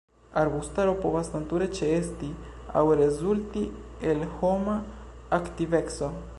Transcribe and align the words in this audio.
Arbustaro 0.43 0.93
povas 1.03 1.29
nature 1.33 1.67
ĉeesti 1.81 2.31
aŭ 2.81 2.85
rezulti 3.03 3.65
el 4.13 4.27
homa 4.41 4.79
aktiveco. 5.41 6.15